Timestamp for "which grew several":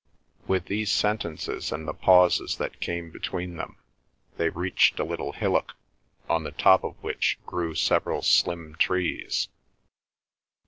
7.03-8.23